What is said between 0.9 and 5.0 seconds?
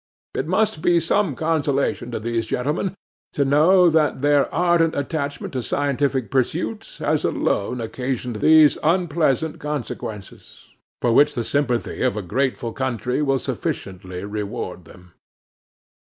some consolation to these gentlemen to know that their ardent